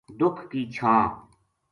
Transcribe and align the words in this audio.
دُکھ 0.19 0.39
کی 0.49 0.61
چھاں 0.75 1.03